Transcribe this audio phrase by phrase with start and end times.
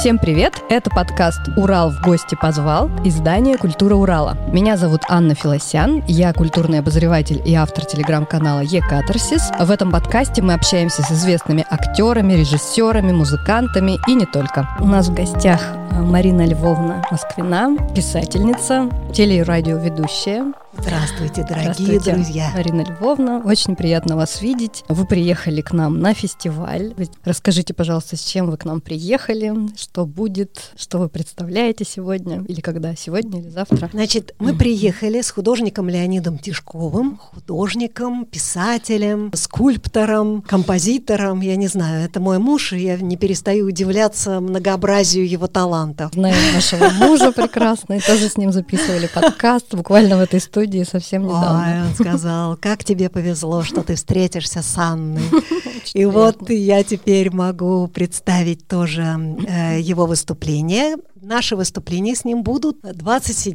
[0.00, 0.54] Всем привет!
[0.70, 4.34] Это подкаст «Урал в гости позвал» издание «Культура Урала».
[4.50, 9.50] Меня зовут Анна Филосян, я культурный обозреватель и автор телеграм-канала «Екатарсис».
[9.60, 14.66] В этом подкасте мы общаемся с известными актерами, режиссерами, музыкантами и не только.
[14.80, 15.60] У нас в гостях
[15.90, 22.50] Марина Львовна Москвина, писательница, теле- и радиоведущая, Здравствуйте, дорогие Здравствуйте, друзья.
[22.54, 24.84] Марина Львовна, очень приятно вас видеть.
[24.88, 26.94] Вы приехали к нам на фестиваль.
[27.24, 32.60] Расскажите, пожалуйста, с чем вы к нам приехали, что будет, что вы представляете сегодня или
[32.60, 33.90] когда, сегодня или завтра?
[33.92, 42.20] Значит, мы приехали с художником Леонидом Тишковым, художником, писателем, скульптором, композитором, я не знаю, это
[42.20, 46.12] мой муж, и я не перестаю удивляться многообразию его талантов.
[46.14, 50.82] Знаю нашего мужа прекрасно, и тоже с ним записывали подкаст буквально в этой студии студии
[50.82, 51.64] совсем недавно.
[51.66, 55.22] Ой, он сказал, как тебе повезло, что ты встретишься с Анной.
[55.94, 59.02] И вот я теперь могу представить тоже
[59.48, 60.96] э, его выступление.
[61.30, 63.54] Наши выступления с ним будут 27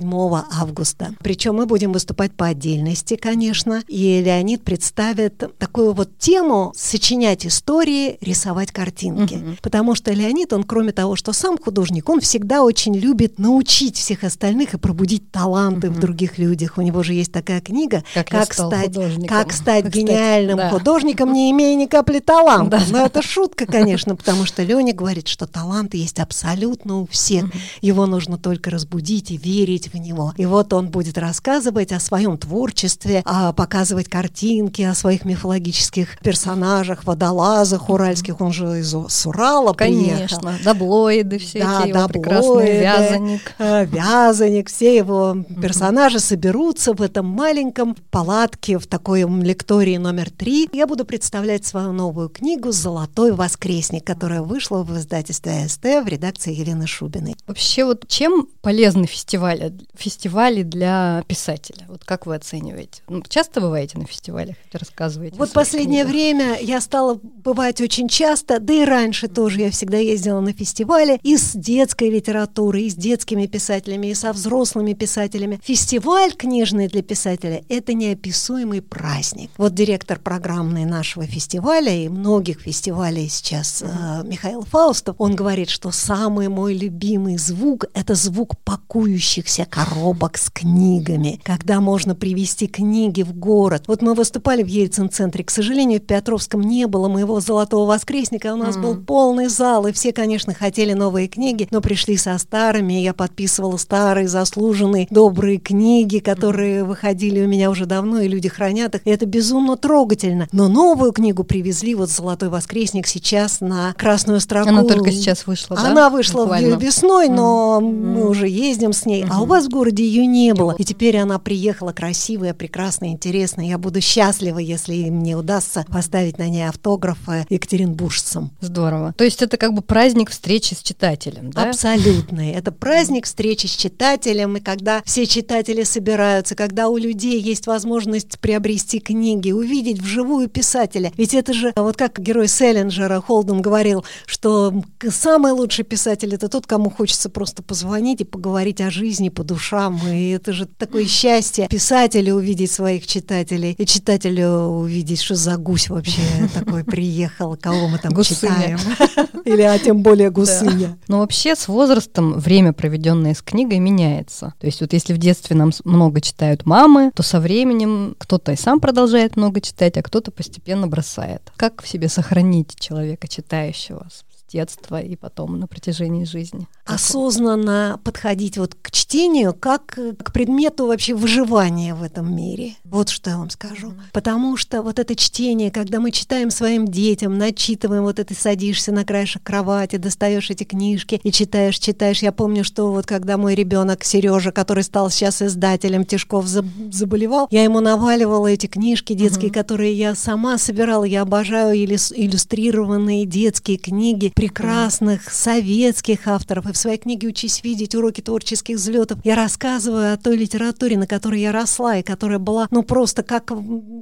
[0.49, 1.13] августа.
[1.19, 3.83] Причем мы будем выступать по отдельности, конечно.
[3.89, 9.33] И Леонид представит такую вот тему сочинять истории, рисовать картинки.
[9.33, 9.57] Mm-hmm.
[9.61, 14.23] Потому что Леонид, он кроме того, что сам художник, он всегда очень любит научить всех
[14.23, 15.91] остальных и пробудить таланты mm-hmm.
[15.91, 16.77] в других людях.
[16.77, 18.95] У него же есть такая книга «Как, как стать,
[19.27, 20.77] как стать как гениальным стать, да.
[20.77, 22.81] художником, не имея ни капли таланта».
[22.89, 27.43] Но это шутка, конечно, потому что Леня говорит, что талант есть абсолютно у всех.
[27.81, 30.33] Его нужно только разбудить и верить в него.
[30.37, 37.05] И вот он будет рассказывать о своем творчестве, а показывать картинки, о своих мифологических персонажах,
[37.05, 38.41] водолазах уральских.
[38.41, 40.63] Он же из с Урала Конечно, приехал.
[40.63, 43.55] даблоиды все да, эти его прекрасные, вязаник.
[43.57, 50.69] Э, вязаник, все его персонажи соберутся в этом маленьком палатке, в такой лектории номер три.
[50.71, 56.53] Я буду представлять свою новую книгу «Золотой воскресник», которая вышла в издательстве АСТ в редакции
[56.53, 57.35] Елены Шубиной.
[57.47, 61.85] Вообще вот чем полезны фестивали, фестивали для писателя?
[61.87, 63.03] Вот как вы оцениваете?
[63.07, 65.37] Ну, часто бываете на фестивалях, рассказываете?
[65.37, 66.11] Вот последнее книгах?
[66.11, 71.19] время я стала бывать очень часто, да и раньше тоже я всегда ездила на фестивали
[71.21, 75.59] и с детской литературой, и с детскими писателями, и со взрослыми писателями.
[75.63, 79.51] Фестиваль книжный для писателя— это неописуемый праздник.
[79.57, 85.91] Вот директор программный нашего фестиваля и многих фестивалей сейчас э, Михаил Фаустов, он говорит, что
[85.91, 93.33] самый мой любимый звук— это звук пакующихся коробок с книгами, когда можно привезти книги в
[93.33, 93.83] город.
[93.87, 98.57] Вот мы выступали в Ельцин-центре, к сожалению, в Петровском не было моего «Золотого воскресника», у
[98.57, 98.81] нас mm.
[98.81, 103.77] был полный зал, и все, конечно, хотели новые книги, но пришли со старыми, я подписывала
[103.77, 109.09] старые, заслуженные, добрые книги, которые выходили у меня уже давно, и люди хранят их, и
[109.09, 110.47] это безумно трогательно.
[110.51, 114.69] Но новую книгу привезли, вот «Золотой воскресник» сейчас на красную строку.
[114.69, 116.09] Она только сейчас вышла, Она да?
[116.09, 116.75] вышла Буквально.
[116.75, 117.91] весной, но mm.
[117.91, 120.75] мы уже ездим с ней, а у вас в городе ее не было.
[120.77, 123.65] И теперь она приехала красивая, прекрасная, интересная.
[123.65, 128.51] Я буду счастлива, если мне удастся поставить на ней автографы екатеринбуржцам.
[128.61, 129.13] Здорово.
[129.17, 131.69] То есть это как бы праздник встречи с читателем, да?
[131.69, 132.51] Абсолютный.
[132.51, 138.39] Это праздник встречи с читателем, и когда все читатели собираются, когда у людей есть возможность
[138.39, 141.11] приобрести книги, увидеть вживую писателя.
[141.17, 144.73] Ведь это же, вот как герой Селлинджера Холден говорил, что
[145.09, 149.99] самый лучший писатель это тот, кому хочется просто позвонить и поговорить о жизни по душам.
[150.07, 155.89] И это же такое счастье писателю увидеть своих читателей, и читателю увидеть, что за гусь
[155.89, 156.21] вообще
[156.53, 158.79] такой приехал, кого мы там читаем.
[159.45, 160.97] Или, а тем более гусыня.
[161.07, 164.53] Но вообще с возрастом время, проведенное с книгой, меняется.
[164.59, 168.55] То есть вот если в детстве нам много читают мамы, то со временем кто-то и
[168.55, 171.51] сам продолжает много читать, а кто-то постепенно бросает.
[171.57, 174.07] Как в себе сохранить человека читающего
[174.55, 176.67] детства и потом на протяжении жизни.
[176.85, 182.75] Осознанно подходить вот к чтению как к предмету вообще выживания в этом мире.
[182.85, 183.89] Вот что я вам скажу.
[183.89, 184.11] Mm-hmm.
[184.13, 189.03] Потому что вот это чтение, когда мы читаем своим детям, начитываем, вот это садишься на
[189.03, 192.21] краешек кровати, достаешь эти книжки и читаешь, читаешь.
[192.21, 197.63] Я помню, что вот когда мой ребенок Сережа, который стал сейчас издателем Тишков, заболевал, я
[197.63, 199.53] ему наваливала эти книжки детские, mm-hmm.
[199.53, 201.03] которые я сама собирала.
[201.03, 206.67] Я обожаю иллюстрированные детские книги прекрасных советских авторов.
[206.67, 207.95] И в своей книге «Учись видеть.
[207.95, 212.67] Уроки творческих взлетов» я рассказываю о той литературе, на которой я росла, и которая была,
[212.71, 213.51] ну, просто как,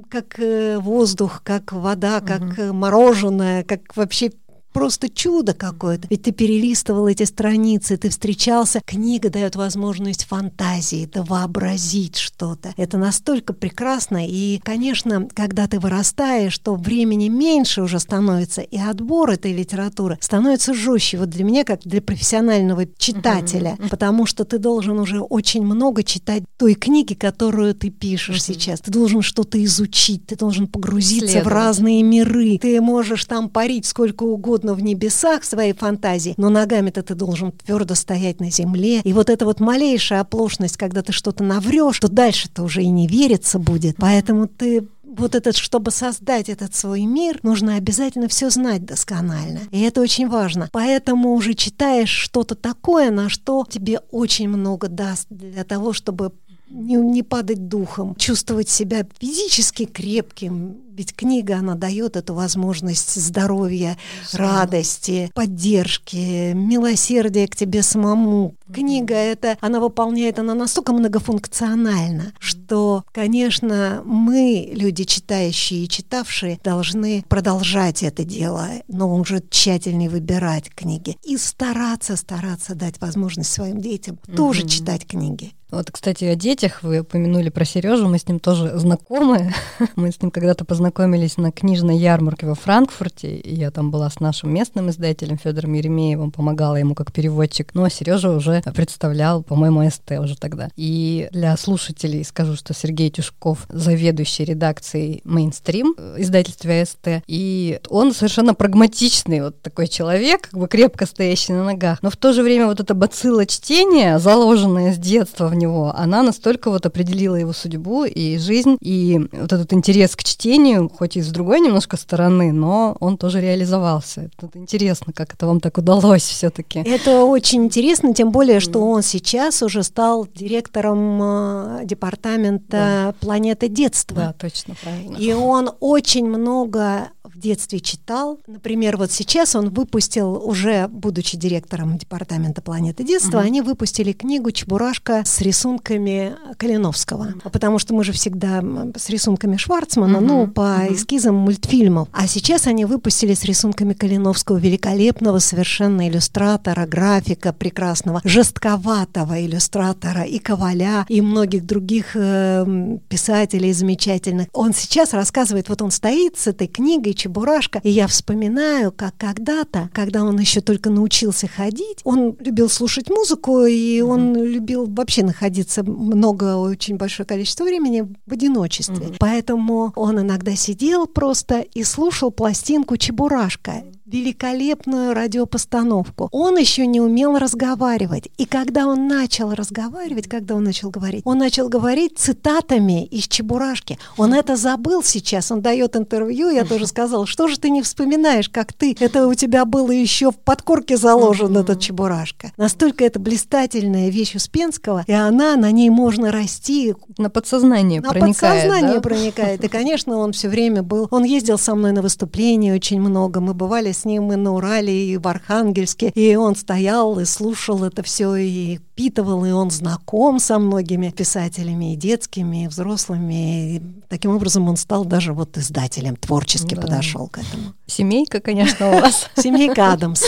[0.08, 2.72] как э, воздух, как вода, как угу.
[2.72, 4.32] мороженое, как вообще
[4.74, 6.08] просто чудо какое-то.
[6.10, 8.80] Ведь ты перелистывал эти страницы, ты встречался.
[8.84, 12.74] Книга дает возможность фантазии, да вообразить что-то.
[12.76, 14.26] Это настолько прекрасно.
[14.26, 20.74] И, конечно, когда ты вырастаешь, то времени меньше уже становится, и отбор этой литературы становится
[20.74, 21.18] жестче.
[21.18, 23.88] Вот для меня, как для профессионального читателя, uh-huh.
[23.90, 28.54] потому что ты должен уже очень много читать той книги, которую ты пишешь uh-huh.
[28.54, 28.80] сейчас.
[28.80, 32.58] Ты должен что-то изучить, ты должен погрузиться в разные миры.
[32.60, 37.94] Ты можешь там парить сколько угодно в небесах своей фантазии, но ногами-то ты должен твердо
[37.94, 39.00] стоять на земле.
[39.04, 43.06] И вот эта вот малейшая оплошность, когда ты что-то наврешь, то дальше-то уже и не
[43.06, 43.96] верится будет.
[43.98, 49.60] Поэтому ты вот этот, чтобы создать этот свой мир, нужно обязательно все знать досконально.
[49.70, 50.68] И это очень важно.
[50.72, 56.32] Поэтому уже читаешь что-то такое, на что тебе очень много даст для того, чтобы
[56.68, 63.98] не, не падать духом, чувствовать себя физически крепким, ведь книга, она дает эту возможность здоровья,
[64.32, 68.54] радости, поддержки, милосердия к тебе самому.
[68.72, 77.24] Книга это, она выполняет, она настолько многофункциональна, что, конечно, мы, люди читающие и читавшие, должны
[77.28, 84.18] продолжать это дело, но уже тщательнее выбирать книги и стараться, стараться дать возможность своим детям
[84.36, 85.54] тоже читать книги.
[85.74, 89.52] Вот, кстати, о детях вы упомянули про Сережу, мы с ним тоже знакомы.
[89.96, 94.20] мы с ним когда-то познакомились на книжной ярмарке во Франкфурте, и я там была с
[94.20, 97.74] нашим местным издателем Федором Еремеевым, помогала ему как переводчик.
[97.74, 100.68] Но Сережа уже представлял, по-моему, СТ уже тогда.
[100.76, 108.54] И для слушателей скажу, что Сергей Тюшков заведующий редакцией Mainstream издательства СТ, и он совершенно
[108.54, 112.66] прагматичный вот такой человек, как бы крепко стоящий на ногах, но в то же время
[112.66, 118.04] вот эта бацилла чтения, заложенная с детства в него, она настолько вот определила его судьбу
[118.04, 122.96] и жизнь, и вот этот интерес к чтению, хоть и с другой немножко стороны, но
[123.00, 124.30] он тоже реализовался.
[124.38, 126.80] Это интересно, как это вам так удалось все-таки.
[126.80, 133.14] Это очень интересно, тем более, что он сейчас уже стал директором э, департамента да.
[133.20, 134.16] «Планета детства».
[134.16, 135.16] Да, точно, правильно.
[135.16, 138.38] И он очень много в детстве читал.
[138.46, 143.46] Например, вот сейчас он выпустил, уже будучи директором департамента «Планета детства», угу.
[143.46, 147.34] они выпустили книгу «Чебурашка» с рисунками Калиновского.
[147.44, 148.62] Потому что мы же всегда
[148.96, 150.26] с рисунками Шварцмана, угу.
[150.26, 150.94] ну, по угу.
[150.94, 152.08] эскизам мультфильмов.
[152.12, 160.40] А сейчас они выпустили с рисунками Калиновского великолепного совершенно иллюстратора, графика прекрасного, жестковатого иллюстратора и
[160.40, 164.48] Коваля, и многих других э, писателей замечательных.
[164.52, 167.78] Он сейчас рассказывает, вот он стоит с этой книгой Чебурашка.
[167.84, 173.64] И я вспоминаю, как когда-то, когда он еще только научился ходить, он любил слушать музыку,
[173.64, 174.46] и он mm-hmm.
[174.46, 175.43] любил вообще находиться
[175.82, 178.96] много, очень большое количество времени в одиночестве.
[178.96, 179.16] Mm-hmm.
[179.18, 186.28] Поэтому он иногда сидел просто и слушал пластинку Чебурашка великолепную радиопостановку.
[186.30, 188.28] Он еще не умел разговаривать.
[188.38, 193.98] И когда он начал разговаривать, когда он начал говорить, он начал говорить цитатами из Чебурашки.
[194.16, 198.48] Он это забыл сейчас, он дает интервью, я тоже сказала, что же ты не вспоминаешь,
[198.48, 202.52] как ты, это у тебя было еще в подкорке заложен этот Чебурашка.
[202.56, 206.94] Настолько это блистательная вещь Успенского, и она, на ней можно расти.
[207.18, 208.42] На подсознание на проникает.
[208.42, 209.00] На подсознание да?
[209.00, 209.64] проникает.
[209.64, 213.54] И, конечно, он все время был, он ездил со мной на выступления очень много, мы
[213.54, 218.02] бывали с ним и на Урале, и в Архангельске, и он стоял и слушал это
[218.02, 223.76] все, и впитывал, и он знаком со многими писателями, и детскими, и взрослыми.
[223.76, 226.82] И таким образом он стал даже вот издателем, творчески да.
[226.82, 227.74] подошел к этому.
[227.86, 229.28] Семейка, конечно, у вас.
[229.36, 230.22] Семейка Адамс.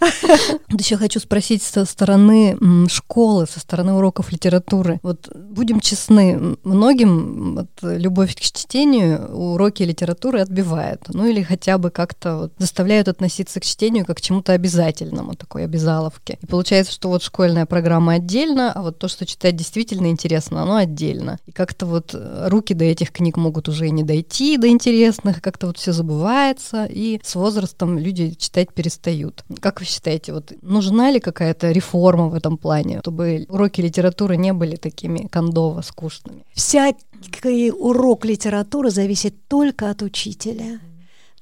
[0.70, 4.98] Еще хочу спросить со стороны школы, со стороны уроков литературы.
[5.02, 11.02] Вот будем честны, многим вот, любовь к чтению уроки литературы отбивает.
[11.08, 15.64] Ну или хотя бы как-то вот заставляют относиться к чтению как к чему-то обязательному, такой
[15.64, 16.38] обязаловке.
[16.42, 20.76] И получается, что вот школьная программа отдельно, а вот то, что читать действительно интересно, оно
[20.76, 21.38] отдельно.
[21.46, 25.68] И как-то вот руки до этих книг могут уже и не дойти до интересных, как-то
[25.68, 29.44] вот все забывается, и с возрастом люди читать перестают.
[29.60, 34.52] Как вы считаете, вот нужна ли какая-то реформа в этом плане, чтобы уроки литературы не
[34.52, 36.44] были такими кондово скучными?
[36.52, 40.80] Всякий урок литературы зависит только от учителя.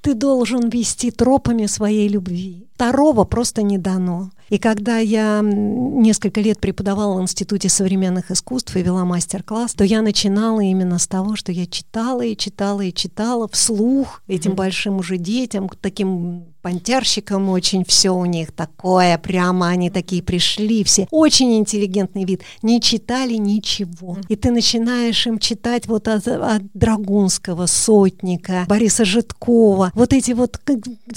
[0.01, 2.69] Ты должен вести тропами своей любви.
[2.77, 4.31] Второго просто не дано.
[4.51, 10.03] И когда я несколько лет преподавала в Институте современных искусств и вела мастер-класс, то я
[10.03, 14.55] начинала именно с того, что я читала и читала и читала вслух этим mm-hmm.
[14.55, 21.07] большим уже детям, таким понтярщикам очень все у них такое, прямо они такие пришли, все
[21.13, 24.19] очень интеллигентный вид, не читали ничего.
[24.29, 30.61] И ты начинаешь им читать вот от, от Драгунского, Сотника, Бориса Житкова, вот эти вот,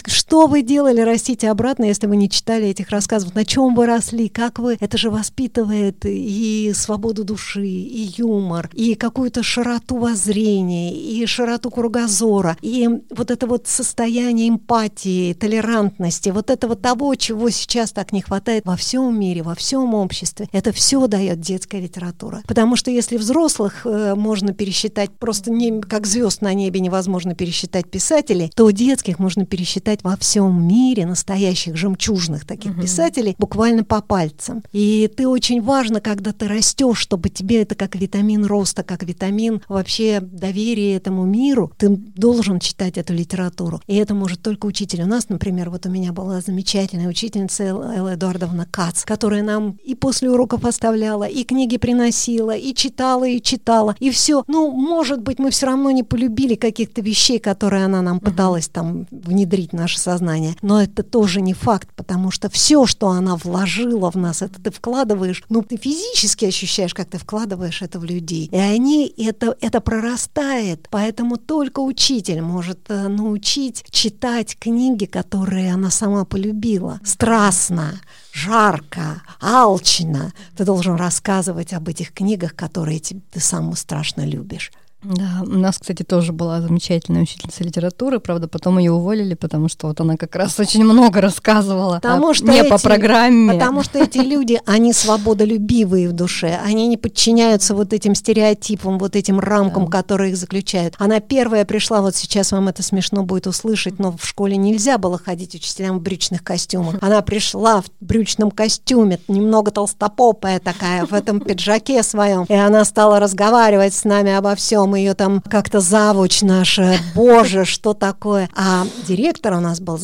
[0.06, 4.29] что вы делали, растите обратно, если вы не читали этих рассказов, на чем вы росли,
[4.29, 11.25] как вы, это же воспитывает и свободу души, и юмор, и какую-то широту воззрения, и
[11.25, 18.12] широту кругозора, и вот это вот состояние эмпатии, толерантности, вот этого того, чего сейчас так
[18.12, 20.48] не хватает во всем мире, во всем обществе.
[20.51, 22.41] Это все дает детская литература.
[22.48, 27.89] Потому что если взрослых э, можно пересчитать, просто не, как звезд на небе невозможно пересчитать
[27.89, 32.81] писателей, то детских можно пересчитать во всем мире настоящих жемчужных таких угу.
[32.81, 34.63] писателей буквально по пальцам.
[34.72, 39.62] И ты очень важно, когда ты растешь, чтобы тебе это как витамин роста, как витамин
[39.69, 43.81] вообще доверия этому миру, ты должен читать эту литературу.
[43.88, 45.03] И это может только учитель.
[45.03, 49.96] У нас например, вот у меня была замечательная учительница Элла Эдуардовна Кац, которая нам и
[49.96, 54.43] после уроков оставляла, и книги приносила, и читала, и читала, и все.
[54.48, 59.08] Ну, может быть, мы все равно не полюбили каких-то вещей, которые она нам пыталась там
[59.12, 64.12] внедрить в наше сознание, но это тоже не факт, потому что все, что она вложила
[64.12, 68.50] в нас, это ты вкладываешь, ну, ты физически ощущаешь, как ты вкладываешь это в людей,
[68.51, 75.91] и они, это, это прорастает, поэтому только учитель может э, научить читать книги, которые она
[75.91, 77.00] сама полюбила.
[77.03, 78.00] Страстно,
[78.33, 80.33] жарко, алчно.
[80.57, 84.71] Ты должен рассказывать об этих книгах, которые ты сам страшно любишь.
[85.01, 89.88] Да, у нас, кстати, тоже была замечательная учительница литературы, правда, потом ее уволили, потому что
[89.88, 93.53] вот она как раз очень много рассказывала, потому а что не эти, по программе.
[93.53, 99.15] Потому что эти люди, они свободолюбивые в душе, они не подчиняются вот этим стереотипам, вот
[99.15, 99.91] этим рамкам, да.
[100.00, 100.96] которые их заключают.
[100.98, 105.18] Она первая пришла, вот сейчас вам это смешно будет услышать, но в школе нельзя было
[105.18, 106.96] ходить учителям в брючных костюмах.
[107.00, 113.22] Она пришла в брючном костюме, немного толстопопая такая, в этом пиджаке своем, и она стала
[113.22, 118.50] разговаривать с нами обо всем мы ее там как-то завуч наша, боже, что такое.
[118.55, 120.00] А директор у нас был,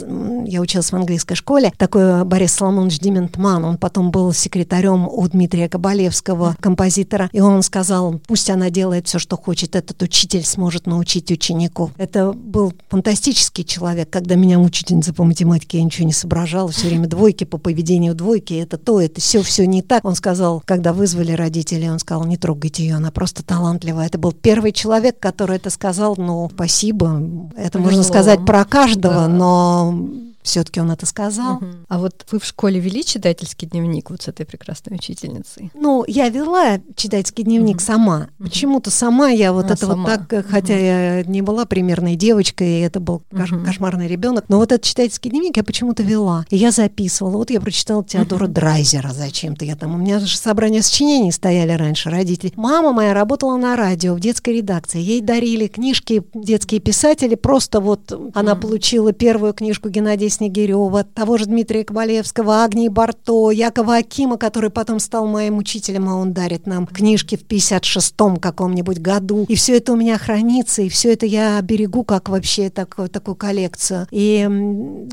[0.45, 5.67] я училась в английской школе, такой Борис Соломонович Дементман, он потом был секретарем у Дмитрия
[5.67, 11.31] Кабалевского, композитора, и он сказал, пусть она делает все, что хочет, этот учитель сможет научить
[11.31, 11.91] учеников.
[11.97, 17.07] Это был фантастический человек, когда меня учительница по математике, я ничего не соображала, все время
[17.07, 20.05] двойки по поведению двойки, это то, это все, все не так.
[20.05, 24.05] Он сказал, когда вызвали родителей, он сказал, не трогайте ее, она просто талантливая.
[24.05, 27.21] Это был первый человек, который это сказал, ну, спасибо.
[27.55, 27.81] Это Повезло.
[27.81, 29.27] можно сказать про каждого, да.
[29.27, 30.07] но
[30.45, 31.57] все-таки он это сказал.
[31.57, 31.65] Угу.
[31.89, 35.71] А вот вы в школе вели читательский дневник вот с этой прекрасной учительницей?
[35.73, 37.83] Ну, я вела читательский дневник угу.
[37.83, 38.29] сама.
[38.39, 38.47] Угу.
[38.47, 39.95] Почему-то сама я вот а, это сама.
[39.95, 40.51] вот так, угу.
[40.51, 43.65] хотя я не была примерной девочкой, и это был угу.
[43.65, 46.45] кошмарный ребенок, но вот этот читательский дневник я почему-то вела.
[46.49, 47.37] И я записывала.
[47.37, 48.53] Вот я прочитала Теодора угу.
[48.53, 49.65] Драйзера зачем-то.
[49.65, 52.53] Я там, у меня же собрания сочинений стояли раньше, родители.
[52.55, 55.01] Мама моя работала на радио в детской редакции.
[55.01, 57.33] Ей дарили книжки детские писатели.
[57.33, 63.97] Просто вот она получила первую книжку Геннадия Снегирева, того же Дмитрия Ковалевского, Агнии Барто, Якова
[63.97, 69.45] Акима, который потом стал моим учителем, а он дарит нам книжки в 56-м каком-нибудь году.
[69.47, 73.35] И все это у меня хранится, и все это я берегу как вообще такую, такую
[73.35, 74.07] коллекцию.
[74.11, 74.43] И...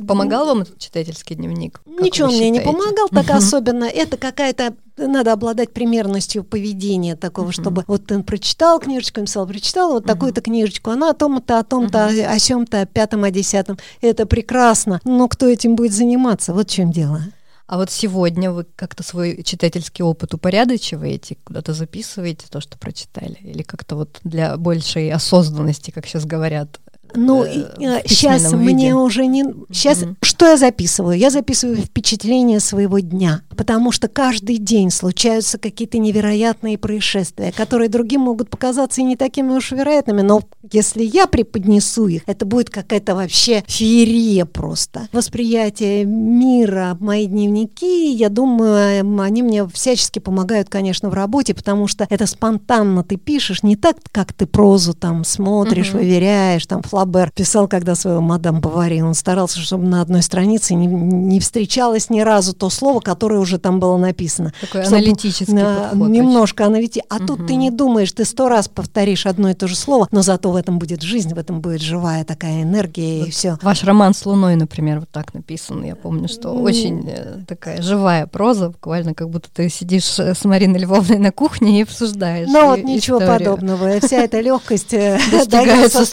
[0.06, 1.80] Помогал вам этот читательский дневник?
[1.86, 3.84] Ничего мне не помогал так особенно.
[3.84, 7.60] Это какая-то надо обладать примерностью поведения такого, uh-huh.
[7.60, 10.08] чтобы вот ты прочитал книжечку, написал, прочитал вот uh-huh.
[10.08, 12.26] такую-то книжечку, она о том-то, о том-то, uh-huh.
[12.26, 13.78] о сем-то, о пятом, о десятом.
[14.00, 15.00] Это прекрасно.
[15.12, 16.54] Но кто этим будет заниматься?
[16.54, 17.20] Вот в чем дело.
[17.66, 23.36] А вот сегодня вы как-то свой читательский опыт упорядочиваете, куда-то записываете то, что прочитали?
[23.42, 26.80] Или как-то вот для большей осознанности, как сейчас говорят,
[27.14, 28.56] ну, э, сейчас виде.
[28.56, 29.44] мне уже не...
[29.70, 30.16] Сейчас mm-hmm.
[30.22, 31.16] что я записываю?
[31.16, 38.22] Я записываю впечатления своего дня, потому что каждый день случаются какие-то невероятные происшествия, которые другим
[38.22, 43.14] могут показаться и не такими уж вероятными, но если я преподнесу их, это будет какая-то
[43.14, 45.08] вообще феерия просто.
[45.12, 52.06] Восприятие мира, мои дневники, я думаю, они мне всячески помогают, конечно, в работе, потому что
[52.08, 55.98] это спонтанно ты пишешь, не так, как ты прозу там смотришь, mm-hmm.
[55.98, 60.74] выверяешь, там флаг Флабер писал, когда своего мадам Бавари, он старался, чтобы на одной странице
[60.74, 64.52] не, не встречалось ни разу то слово, которое уже там было написано.
[64.60, 66.08] Такой чтобы, аналитический э, подход.
[66.08, 67.02] Немножко аналитический.
[67.08, 67.26] А угу.
[67.26, 70.52] тут ты не думаешь, ты сто раз повторишь одно и то же слово, но зато
[70.52, 73.58] в этом будет жизнь, в этом будет живая такая энергия вот и все.
[73.62, 75.82] Ваш роман с Луной, например, вот так написан.
[75.82, 76.62] Я помню, что mm.
[76.62, 81.32] очень э, такая живая проза, буквально как будто ты сидишь э, с Мариной Львовной на
[81.32, 82.48] кухне и обсуждаешь.
[82.48, 83.98] Ну вот ничего подобного.
[84.00, 86.12] Вся эта легкость достигается с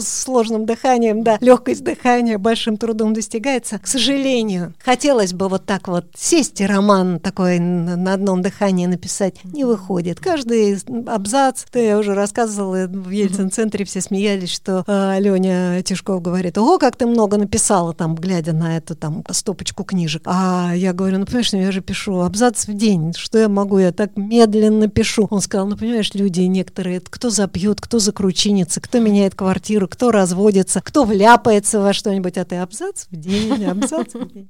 [0.00, 3.78] сложным дыханием, да, легкость дыхания большим трудом достигается.
[3.78, 9.36] К сожалению, хотелось бы вот так вот сесть и роман такой на одном дыхании написать,
[9.44, 10.20] не выходит.
[10.20, 16.58] Каждый абзац, ты я уже рассказывала в Ельцин-центре, все смеялись, что э, Леня Тишков говорит,
[16.58, 20.22] ого, как ты много написала там, глядя на эту там стопочку книжек.
[20.26, 23.78] А я говорю, ну, понимаешь, ну, я же пишу абзац в день, что я могу,
[23.78, 25.26] я так медленно пишу.
[25.30, 30.80] Он сказал, ну, понимаешь, люди некоторые, кто запьет, кто закручинится, кто меняет квартиру, кто разводится,
[30.80, 34.48] кто вляпается во что-нибудь, а ты абзац в день, абзац в день.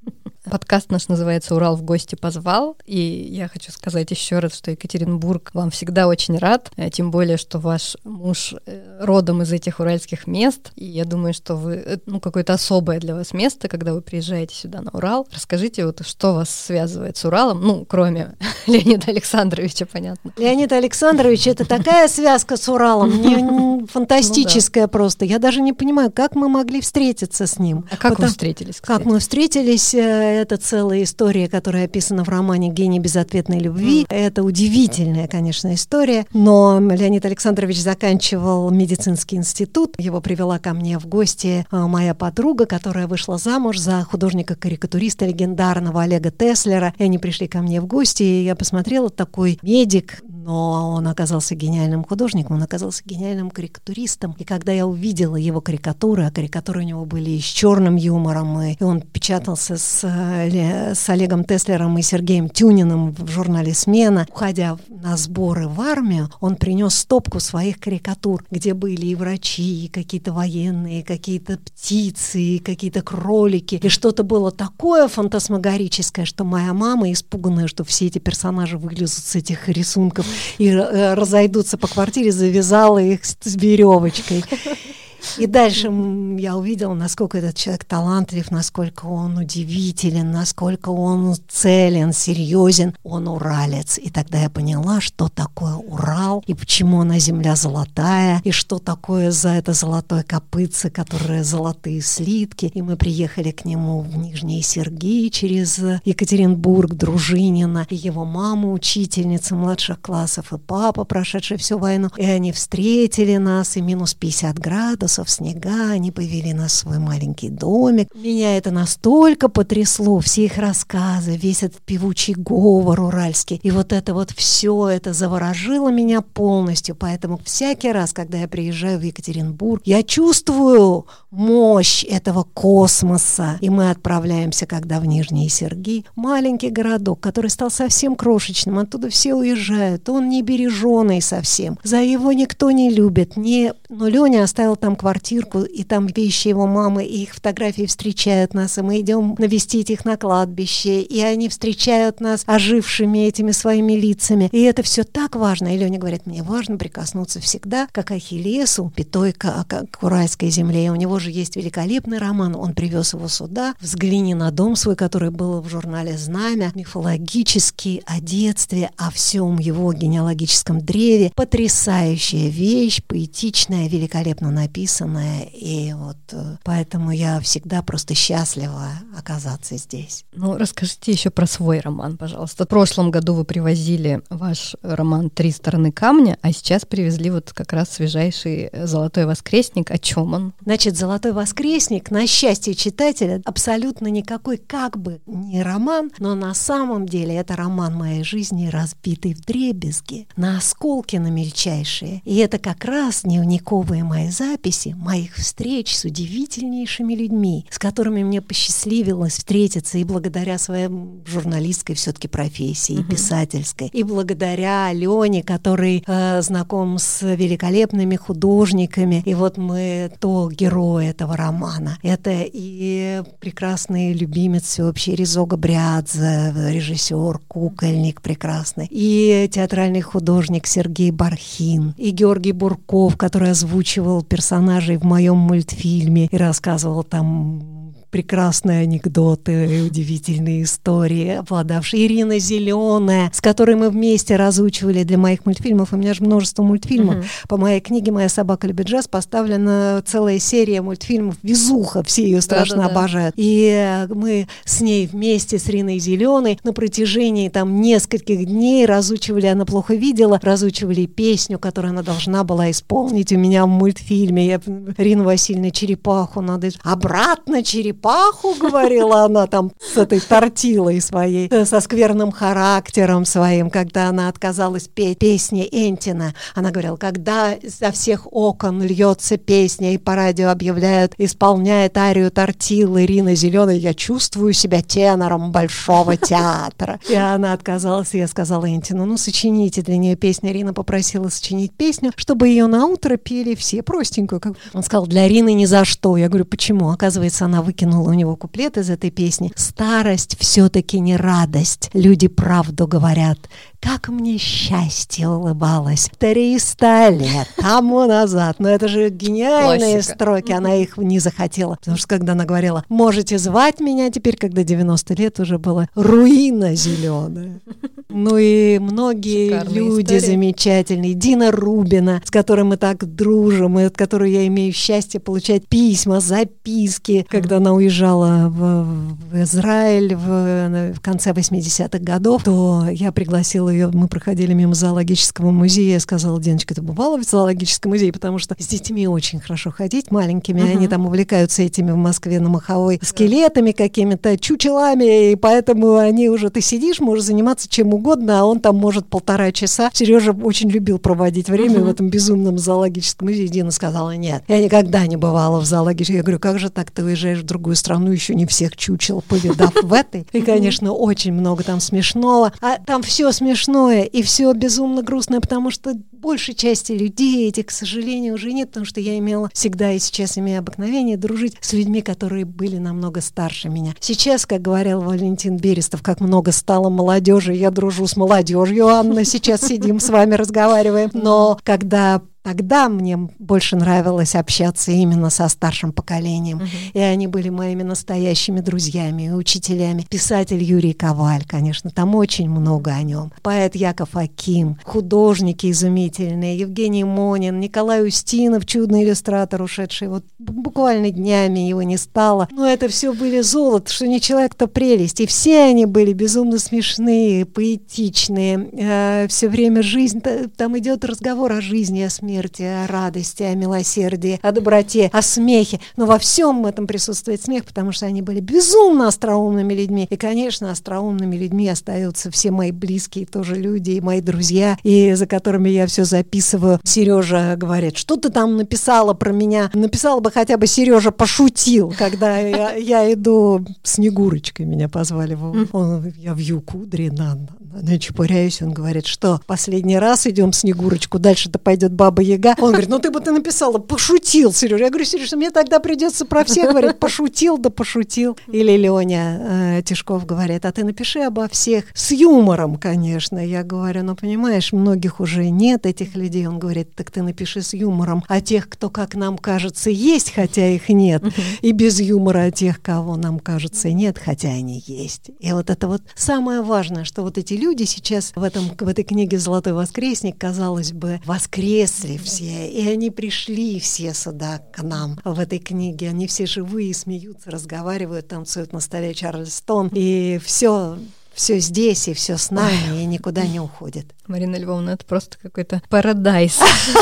[0.54, 5.50] Подкаст наш называется «Урал в гости позвал», и я хочу сказать еще раз, что Екатеринбург
[5.52, 10.28] вам всегда очень рад, э, тем более, что ваш муж э, родом из этих уральских
[10.28, 14.00] мест, и я думаю, что вы, э, ну, какое-то особое для вас место, когда вы
[14.00, 15.26] приезжаете сюда на Урал.
[15.32, 18.36] Расскажите, вот что вас связывает с Уралом, ну, кроме
[18.68, 20.32] Леонида Александровича, понятно.
[20.36, 25.24] Леонид Александрович— это такая связка с Уралом, фантастическая просто.
[25.24, 27.88] Я даже не понимаю, как мы могли встретиться с ним.
[27.90, 28.80] А как вы встретились?
[28.80, 29.96] Как мы встретились,
[30.44, 34.04] это целая история, которая описана в романе «Гений безответной любви».
[34.10, 39.94] Это удивительная, конечно, история, но Леонид Александрович заканчивал медицинский институт.
[39.96, 46.02] Его привела ко мне в гости а, моя подруга, которая вышла замуж за художника-карикатуриста легендарного
[46.02, 46.92] Олега Теслера.
[46.98, 51.54] И они пришли ко мне в гости, и я посмотрела, такой медик, но он оказался
[51.54, 54.36] гениальным художником, он оказался гениальным карикатуристом.
[54.38, 58.82] И когда я увидела его карикатуры, а карикатуры у него были с черным юмором, и
[58.82, 65.66] он печатался с, с Олегом Теслером и Сергеем Тюниным в журнале «Смена», уходя на сборы
[65.66, 71.02] в армию, он принес стопку своих карикатур, где были и врачи, и какие-то военные, и
[71.02, 73.76] какие-то птицы, и какие-то кролики.
[73.76, 79.36] И что-то было такое фантасмагорическое, что моя мама, испуганная, что все эти персонажи вылезут с
[79.36, 80.26] этих рисунков,
[80.58, 84.44] и э, разойдутся по квартире, завязала их с веревочкой.
[85.38, 85.90] И дальше
[86.38, 92.94] я увидела, насколько этот человек талантлив, насколько он удивителен, насколько он целен, серьезен.
[93.02, 93.98] Он уралец.
[93.98, 99.30] И тогда я поняла, что такое Урал, и почему она земля золотая, и что такое
[99.30, 102.70] за это золотое копытце, которое золотые слитки.
[102.74, 109.54] И мы приехали к нему в Нижний Сергей через Екатеринбург, Дружинина, и его мама, учительница
[109.54, 112.08] младших классов, и папа, прошедший всю войну.
[112.16, 116.98] И они встретили нас, и минус 50 градусов, в снега, они повели нас в свой
[116.98, 118.08] маленький домик.
[118.14, 123.60] Меня это настолько потрясло, все их рассказы, весь этот певучий говор уральский.
[123.62, 126.96] И вот это вот все это заворожило меня полностью.
[126.96, 133.58] Поэтому всякий раз, когда я приезжаю в Екатеринбург, я чувствую мощь этого космоса.
[133.60, 138.78] И мы отправляемся, когда в Нижний Серги, маленький городок, который стал совсем крошечным.
[138.78, 140.08] Оттуда все уезжают.
[140.08, 141.78] Он не береженный совсем.
[141.82, 143.36] За его никто не любит.
[143.36, 143.74] Не...
[143.88, 148.78] Но Леня оставил там квартирку, и там вещи его мамы, и их фотографии встречают нас,
[148.78, 154.48] и мы идем навестить их на кладбище, и они встречают нас ожившими этими своими лицами.
[154.50, 155.74] И это все так важно.
[155.74, 160.86] И Леня говорит, мне важно прикоснуться всегда к Ахиллесу, пятой к, к уральской земле.
[160.86, 163.74] И у него же есть великолепный роман, он привез его сюда.
[163.82, 169.92] Взгляни на дом свой, который был в журнале «Знамя», мифологический, о детстве, о всем его
[169.92, 171.30] генеалогическом древе.
[171.34, 179.76] Потрясающая вещь, поэтичная, великолепно написана написанное, и вот э, поэтому я всегда просто счастлива оказаться
[179.76, 180.24] здесь.
[180.34, 182.64] Ну, расскажите еще про свой роман, пожалуйста.
[182.64, 187.72] В прошлом году вы привозили ваш роман «Три стороны камня», а сейчас привезли вот как
[187.72, 189.90] раз свежайший «Золотой воскресник».
[189.90, 190.52] О чем он?
[190.64, 197.06] Значит, «Золотой воскресник» на счастье читателя абсолютно никакой как бы не роман, но на самом
[197.06, 202.22] деле это роман моей жизни, разбитый в дребезги, на осколки на мельчайшие.
[202.24, 208.22] И это как раз дневниковые мои записи, записи моих встреч с удивительнейшими людьми, с которыми
[208.22, 210.88] мне посчастливилось встретиться и благодаря своей
[211.26, 213.10] журналистской все-таки профессии, uh-huh.
[213.10, 219.22] писательской, и благодаря Лене, который э, знаком с великолепными художниками.
[219.24, 221.98] И вот мы то герой этого романа.
[222.02, 231.94] Это и прекрасный любимец всеобщий Резо Габриадзе, режиссер, кукольник прекрасный, и театральный художник Сергей Бархин,
[231.96, 234.22] и Георгий Бурков, который озвучивал
[234.64, 237.73] персонажей в моем мультфильме и рассказывал там
[238.14, 245.92] прекрасные анекдоты, удивительные истории, обладавшие Ирина Зеленая, с которой мы вместе разучивали для моих мультфильмов.
[245.92, 247.16] У меня же множество мультфильмов.
[247.16, 247.48] Uh-huh.
[247.48, 252.04] По моей книге «Моя собака любит джаз» поставлена целая серия мультфильмов «Везуха».
[252.04, 253.00] Все ее страшно Да-да-да.
[253.00, 253.34] обожают.
[253.36, 259.46] И э, мы с ней вместе, с Риной Зеленой, на протяжении там нескольких дней разучивали,
[259.46, 264.46] она плохо видела, разучивали песню, которую она должна была исполнить у меня в мультфильме.
[264.46, 264.60] Я,
[264.98, 266.68] Рина Васильевна, черепаху надо...
[266.84, 268.03] Обратно черепаху,
[268.60, 274.88] говорила она там с этой тортилой своей, э, со скверным характером своим, когда она отказалась
[274.88, 276.34] петь песни Энтина.
[276.54, 283.04] Она говорила, когда со всех окон льется песня и по радио объявляют, исполняет арию тортилы
[283.04, 287.00] Ирина Зеленая, я чувствую себя тенором большого театра.
[287.08, 290.52] И она отказалась, и я сказала Энтину, ну, сочините для нее песню.
[290.52, 294.40] Рина попросила сочинить песню, чтобы ее на утро пели все, простенькую.
[294.40, 294.54] Как...
[294.72, 296.16] Он сказал, для Рины ни за что.
[296.16, 296.90] Я говорю, почему?
[296.90, 299.52] Оказывается, она выкинула у него куплет из этой песни.
[299.56, 301.90] Старость все-таки не радость.
[301.92, 303.38] Люди правду говорят.
[303.84, 306.10] Как мне счастье улыбалось.
[306.18, 308.56] Триста лет тому назад.
[308.58, 310.14] Но это же гениальные Классика.
[310.14, 310.52] строки.
[310.52, 311.76] Она их не захотела.
[311.76, 316.74] Потому что когда она говорила, можете звать меня теперь, когда 90 лет уже было руина
[316.74, 317.60] зеленая.
[318.08, 320.20] Ну и многие Шикарная люди история.
[320.20, 321.14] замечательные.
[321.14, 326.20] Дина Рубина, с которой мы так дружим, и от которой я имею счастье получать письма,
[326.20, 328.84] записки, когда она уезжала в,
[329.30, 335.50] в Израиль в, в конце 80-х годов, то я пригласила ее, мы проходили мимо зоологического
[335.50, 338.12] музея, я сказала, Диночка, ты бывала в зоологическом музее?
[338.12, 340.76] Потому что с детьми очень хорошо ходить, маленькими, uh-huh.
[340.76, 346.50] они там увлекаются этими в Москве на Маховой скелетами какими-то, чучелами, и поэтому они уже,
[346.50, 349.90] ты сидишь, можешь заниматься чем угодно, а он там может полтора часа.
[349.92, 351.84] Сережа очень любил проводить время uh-huh.
[351.84, 353.48] в этом безумном зоологическом музее.
[353.48, 356.16] Дина сказала, нет, я никогда не бывала в зоологическом.
[356.16, 359.74] Я говорю, как же так, ты уезжаешь в другую страну, еще не всех чучел повидав
[359.82, 360.26] в этой.
[360.32, 362.52] И, конечно, очень много там смешного.
[362.60, 363.32] А там все
[363.64, 368.68] смешное и все безумно грустное, потому что большей части людей этих, к сожалению, уже нет,
[368.68, 373.20] потому что я имела всегда и сейчас имею обыкновение дружить с людьми, которые были намного
[373.20, 373.94] старше меня.
[374.00, 379.62] Сейчас, как говорил Валентин Берестов, как много стало молодежи, я дружу с молодежью, Анна, сейчас
[379.62, 381.10] сидим с вами разговариваем.
[381.12, 386.58] Но когда Тогда мне больше нравилось общаться именно со старшим поколением.
[386.58, 386.90] Uh-huh.
[386.92, 390.06] И они были моими настоящими друзьями и учителями.
[390.10, 393.32] Писатель Юрий Коваль, конечно, там очень много о нем.
[393.40, 401.60] Поэт Яков Аким, художники изумительные, Евгений Монин, Николай Устинов, чудный иллюстратор, ушедший вот буквально днями
[401.60, 402.48] его не стало.
[402.50, 405.20] Но это все были золото, что не человек, то прелесть.
[405.20, 408.68] И все они были безумно смешные, поэтичные.
[408.72, 413.54] Э, все время жизнь, там идет разговор о жизни, о смерти смерти, о радости, о
[413.54, 415.78] милосердии, о доброте, о смехе.
[415.96, 420.08] Но во всем этом присутствует смех, потому что они были безумно остроумными людьми.
[420.10, 425.26] И, конечно, остроумными людьми остаются все мои близкие тоже люди и мои друзья, и за
[425.26, 426.80] которыми я все записываю.
[426.82, 429.70] Сережа говорит, что ты там написала про меня?
[429.72, 435.38] Написала бы хотя бы Сережа пошутил, когда я, я иду Снегурочкой меня позвали.
[435.72, 441.60] Он, я вью кудри на, на, чепуряюсь, он говорит, что последний раз идем Снегурочку, дальше-то
[441.60, 442.54] пойдет Баба Яга.
[442.58, 444.84] Он говорит, ну ты бы ты написала, пошутил, Сережа.
[444.84, 448.36] Я говорю, Сережа, мне тогда придется про всех говорить, пошутил, да пошутил.
[448.48, 453.44] Или Леня э, Тишков говорит, а ты напиши обо всех с юмором, конечно.
[453.44, 456.46] Я говорю, ну понимаешь, многих уже нет этих людей.
[456.46, 458.24] Он говорит, так ты напиши с юмором.
[458.28, 461.22] А тех, кто, как нам кажется, есть, хотя их нет.
[461.60, 465.30] И без юмора о тех, кого нам кажется нет, хотя они есть.
[465.40, 469.04] И вот это вот самое важное, что вот эти люди сейчас в, этом, в этой
[469.04, 475.18] книге «Золотой воскресник», казалось бы, воскресли пришли все, и они пришли все сюда к нам
[475.24, 476.08] в этой книге.
[476.08, 480.98] Они все живые, смеются, разговаривают, танцуют на столе Чарльстон, и все
[481.34, 483.02] все здесь и все с нами, Ой.
[483.02, 484.06] и никуда не уходит.
[484.26, 486.58] Марина Львовна, это просто какой-то парадайз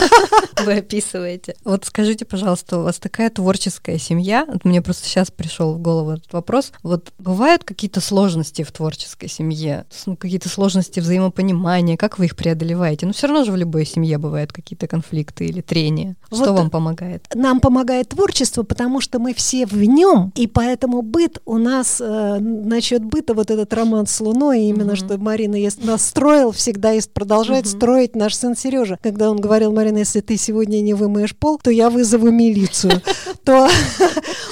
[0.64, 1.54] вы описываете.
[1.64, 6.32] Вот скажите, пожалуйста, у вас такая творческая семья, мне просто сейчас пришел в голову этот
[6.32, 6.72] вопрос.
[6.82, 13.06] Вот бывают какие-то сложности в творческой семье, ну, какие-то сложности взаимопонимания, как вы их преодолеваете?
[13.06, 16.16] Ну, все равно же в любой семье бывают какие-то конфликты или трения.
[16.26, 17.28] Что вот вам помогает?
[17.34, 22.38] Нам помогает творчество, потому что мы все в нем, и поэтому быт у нас, э,
[22.40, 26.92] насчет быта, вот этот роман с Луной, и именно что Марина есть, нас строил, всегда
[26.92, 28.98] есть, продолжает строить наш сын Сережа.
[29.02, 33.02] Когда он говорил, Марина, если ты сегодня не вымоешь пол, то я вызову милицию.
[33.44, 33.68] То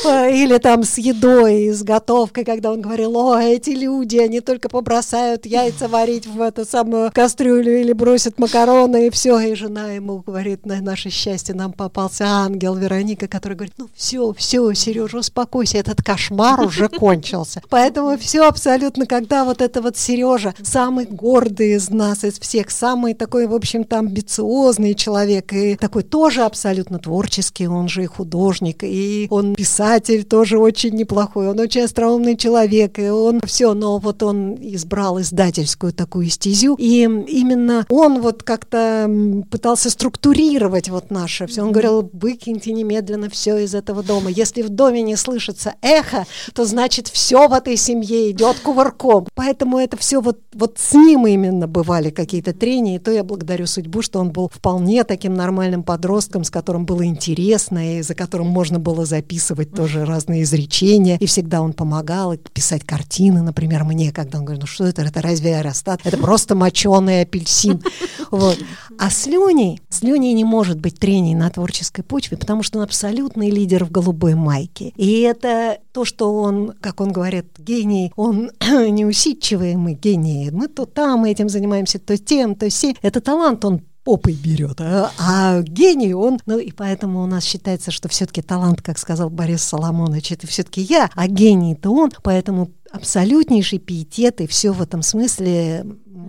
[0.05, 5.47] или там с едой, с готовкой, когда он говорил, о, эти люди, они только побросают
[5.47, 9.39] яйца варить в эту самую кастрюлю или бросят макароны, и все.
[9.41, 14.33] И жена ему говорит, на наше счастье нам попался ангел Вероника, который говорит, ну все,
[14.33, 17.63] все, Сережа, успокойся, этот кошмар уже кончился.
[17.69, 23.15] Поэтому все абсолютно, когда вот это вот Сережа, самый гордый из нас, из всех, самый
[23.15, 29.27] такой, в общем-то, амбициозный человек, и такой тоже абсолютно творческий, он же и художник, и
[29.31, 34.55] он писатель тоже очень неплохой, он очень остроумный человек, и он все, но вот он
[34.61, 39.11] избрал издательскую такую стезю, и именно он вот как-то
[39.51, 41.63] пытался структурировать вот наше все.
[41.63, 44.31] Он говорил, выкиньте немедленно все из этого дома.
[44.31, 49.27] Если в доме не слышится эхо, то значит все в этой семье идет кувырком.
[49.35, 53.67] Поэтому это все вот, вот с ним именно бывали какие-то трения, и то я благодарю
[53.67, 58.49] судьбу, что он был вполне таким нормальным подростком, с которым было интересно, и за которым
[58.49, 64.39] можно было записывать тоже разные изречения, и всегда он помогал писать картины, например, мне, когда
[64.39, 66.01] он говорит, ну что это, это разве аэростат?
[66.05, 67.83] Это просто моченый апельсин.
[68.31, 68.59] Вот.
[68.97, 72.85] А с Леней, с Леней не может быть трений на творческой почве, потому что он
[72.85, 74.93] абсолютный лидер в голубой майке.
[74.97, 80.51] И это то, что он, как он говорит, гений, он неусидчивый, мы гении.
[80.51, 82.97] Мы то там этим занимаемся, то тем, то сей.
[83.03, 87.91] Это талант, он попой берет, а, а гений он, ну и поэтому у нас считается,
[87.91, 93.79] что все-таки талант, как сказал Борис Соломонович, это все-таки я, а гений-то он, поэтому абсолютнейший
[93.79, 95.87] пиетет, и все в этом смысле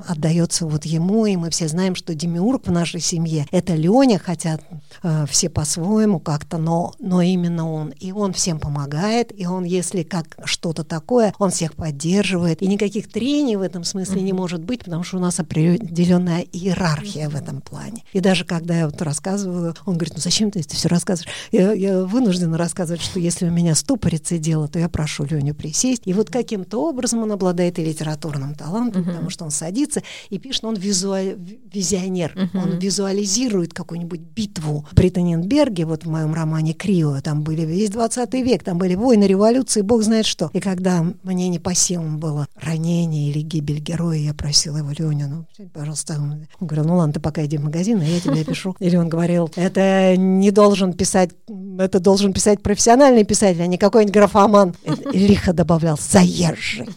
[0.08, 4.60] отдается вот ему, и мы все знаем, что демиург в нашей семье— это Леня, хотя
[5.04, 7.90] э, все по-своему как-то, но, но именно он.
[7.90, 13.10] И он всем помогает, и он, если как что-то такое, он всех поддерживает, и никаких
[13.10, 17.62] трений в этом смысле не может быть, потому что у нас определенная иерархия в этом
[17.62, 18.04] плане.
[18.14, 21.34] И даже когда я вот рассказываю, он говорит, ну зачем ты это все рассказываешь?
[21.52, 26.04] Я, я вынуждена рассказывать, что если у меня ступорится дело, то я прошу Леню присесть.
[26.06, 30.38] И вот каким-то образом он обладает и литературным талантом, потому что он садится садится и
[30.38, 31.38] пишет, он визуаль...
[31.72, 32.62] визионер, uh-huh.
[32.62, 38.34] он визуализирует какую-нибудь битву при Таненберге, вот в моем романе «Крио», там были весь 20
[38.36, 40.50] век, там были войны, революции, бог знает что.
[40.54, 45.28] И когда мне не по силам было ранение или гибель героя, я просила его, Леня,
[45.28, 48.76] ну, пожалуйста, он говорил, ну ладно, ты пока иди в магазин, а я тебе пишу.
[48.80, 51.32] Или он говорил, это не должен писать,
[51.80, 54.76] это должен писать профессиональный писатель, а не какой-нибудь графоман.
[55.12, 56.88] Лихо добавлял, заезжий.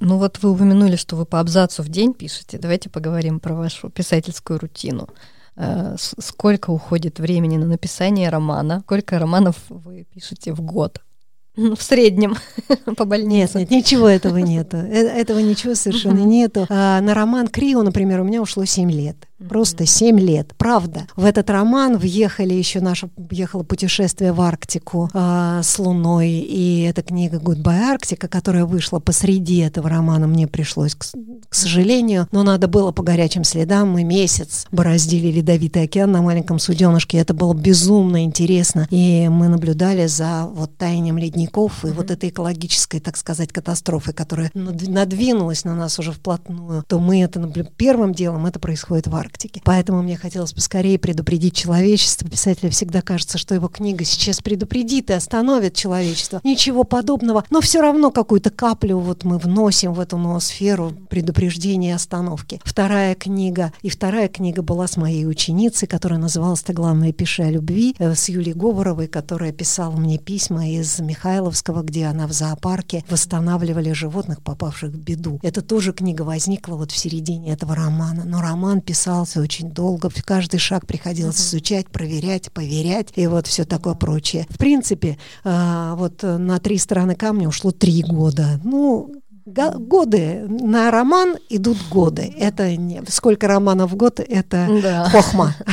[0.00, 2.58] Ну вот вы упомянули, что вы по абзацу в день пишете.
[2.58, 5.08] Давайте поговорим про вашу писательскую рутину.
[5.56, 8.80] Э, сколько уходит времени на написание романа?
[8.86, 11.00] Сколько романов вы пишете в год?
[11.56, 12.34] В среднем
[12.96, 13.60] по больнице.
[13.60, 14.76] Нет, нет, ничего этого нету.
[14.78, 16.66] Э, этого ничего совершенно нету.
[16.68, 19.16] А, на роман Крио, например, у меня ушло 7 лет.
[19.48, 20.54] Просто 7 лет.
[20.56, 21.06] Правда.
[21.16, 26.30] В этот роман въехали еще наше въехало путешествие в Арктику э, с Луной.
[26.30, 31.04] И эта книга «Goodbye Арктика», которая вышла посреди этого романа, мне пришлось, к,
[31.48, 33.90] к сожалению, но надо было по горячим следам.
[33.90, 37.18] Мы месяц бороздили Ледовитый океан на маленьком суденышке.
[37.18, 38.86] Это было безумно интересно.
[38.90, 41.92] И мы наблюдали за вот таянием ледников и mm-hmm.
[41.92, 46.82] вот этой экологической, так сказать, катастрофой, которая надвинулась на нас уже вплотную.
[46.86, 47.40] То мы это
[47.76, 49.33] первым делом это происходит в Арктике.
[49.34, 49.60] Арктике.
[49.64, 52.28] Поэтому мне хотелось поскорее предупредить человечество.
[52.28, 56.40] Писателю всегда кажется, что его книга сейчас предупредит и остановит человечество.
[56.44, 61.92] Ничего подобного, но все равно какую-то каплю вот мы вносим в эту ноосферу предупреждения и
[61.92, 62.60] остановки.
[62.64, 67.50] Вторая книга, и вторая книга была с моей ученицей, которая называлась «Ты, главное, пиши о
[67.50, 73.04] любви», э, с Юлией Говоровой, которая писала мне письма из Михайловского, где она в зоопарке
[73.10, 75.40] восстанавливали животных, попавших в беду.
[75.42, 80.10] Это тоже книга возникла вот в середине этого романа, но роман писал писался очень долго,
[80.24, 81.56] каждый шаг приходилось uh-huh.
[81.56, 84.46] изучать, проверять, поверять и вот все такое прочее.
[84.50, 88.60] В принципе, э, вот на три стороны камня ушло три года.
[88.64, 89.14] Ну,
[89.46, 92.34] годы на роман идут годы.
[92.36, 95.08] Это не сколько романов в год, это да.
[95.10, 95.54] хохма.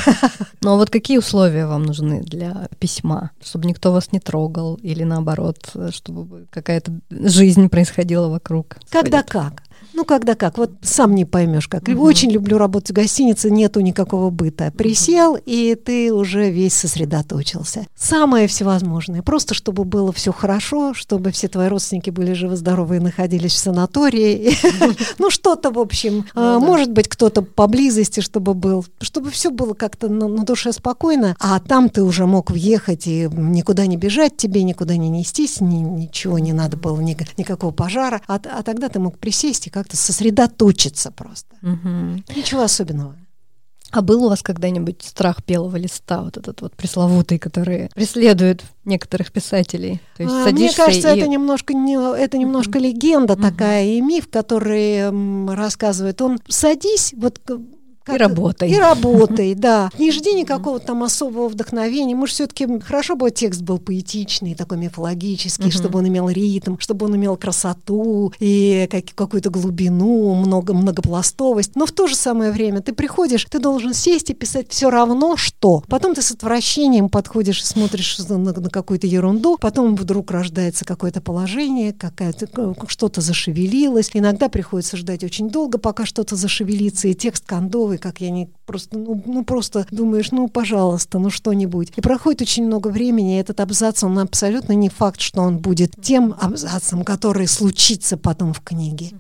[0.64, 5.04] Ну а вот какие условия вам нужны для письма, чтобы никто вас не трогал или
[5.04, 5.58] наоборот,
[5.90, 8.78] чтобы какая-то жизнь происходила вокруг?
[8.92, 9.64] Когда как.
[9.94, 11.88] Ну, когда как, вот сам не поймешь как.
[11.88, 12.02] Угу.
[12.02, 14.72] Очень люблю работать в гостинице, нету никакого быта.
[14.76, 17.86] Присел, и ты уже весь сосредоточился.
[17.96, 19.22] Самое всевозможное.
[19.22, 24.56] Просто чтобы было все хорошо, чтобы все твои родственники были живы-здоровы и находились в санатории.
[25.17, 26.26] Ну, что-то, в общем.
[26.34, 28.86] Ну а, может быть, кто-то поблизости, чтобы был.
[29.00, 31.36] Чтобы все было как-то на душе спокойно.
[31.39, 36.39] А там ты уже мог въехать и никуда не бежать, тебе никуда не нестись, ничего
[36.39, 38.22] не надо было, никакого пожара.
[38.28, 41.56] А, а тогда ты мог присесть и как-то сосредоточиться просто.
[41.62, 42.24] Мгм.
[42.36, 43.16] Ничего особенного.
[43.92, 49.34] А был у вас когда-нибудь страх белого листа, вот этот вот пресловутый, который преследует некоторых
[49.34, 50.00] писателей?
[50.16, 51.18] То есть А, Мне кажется, и...
[51.20, 56.22] это немножко, не, это немножко легенда такая и миф, который м, рассказывает.
[56.22, 57.42] Он садись, вот
[58.04, 58.70] к- И работай.
[58.72, 59.90] И работай, да.
[59.98, 62.16] Не жди никакого там особого вдохновения.
[62.16, 65.72] Может, все-таки хорошо бы текст был поэтичный, такой мифологический, Мгм.
[65.72, 71.76] чтобы он имел ритм, чтобы он имел красоту и как- какую-то глубину, много, многопластовость.
[71.76, 75.36] Но в то же самое время ты приходишь, ты должен сесть и писать все равно
[75.38, 75.84] что.
[75.88, 81.22] Потом ты с отвращением подходишь и смотришь на, на какую-то ерунду, потом вдруг рождается какое-то
[81.22, 82.48] положение, какая-то,
[82.88, 84.10] что-то зашевелилось.
[84.14, 88.98] Иногда приходится ждать очень долго, пока что-то зашевелится, и текст кондовый, как я не просто,
[88.98, 91.94] ну, ну просто думаешь, ну пожалуйста, ну что-нибудь.
[91.96, 95.94] И проходит очень много времени, и этот абзац, он абсолютно не факт, что он будет
[96.02, 99.12] тем абзацем, который случится потом в книге.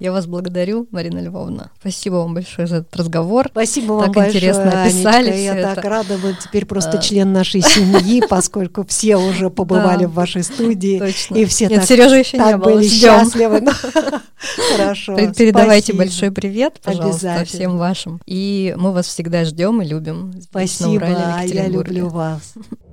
[0.00, 1.70] Я вас благодарю, Марина Львовна.
[1.78, 3.48] Спасибо вам большое за этот разговор.
[3.50, 5.38] Спасибо вам Так большое, интересно описали Анечка.
[5.42, 5.74] Я это.
[5.74, 7.02] так рада, вы теперь просто А.
[7.02, 10.08] член нашей семьи, поскольку все уже побывали Да.
[10.08, 10.98] в вашей студии.
[10.98, 11.34] Точно.
[11.36, 12.70] И все Нет, так, Сережа еще не так было.
[12.76, 13.24] были Ждем.
[13.24, 13.60] счастливы.
[14.76, 15.16] Хорошо.
[15.16, 18.22] Пер- Передавайте большой привет, пожалуйста, всем вашим.
[18.24, 20.32] И мы вас всегда ждем и любим.
[20.42, 21.06] Спасибо,
[21.44, 22.54] я люблю вас.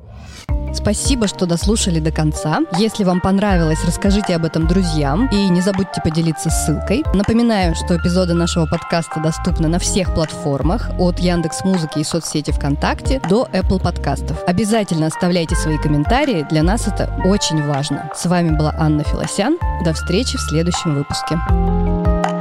[0.74, 2.60] Спасибо, что дослушали до конца.
[2.78, 7.04] Если вам понравилось, расскажите об этом друзьям и не забудьте поделиться ссылкой.
[7.14, 13.20] Напоминаю, что эпизоды нашего подкаста доступны на всех платформах от Яндекс Музыки и соцсети ВКонтакте
[13.28, 14.42] до Apple подкастов.
[14.46, 18.10] Обязательно оставляйте свои комментарии, для нас это очень важно.
[18.16, 19.58] С вами была Анна Филосян.
[19.84, 22.37] До встречи в следующем выпуске.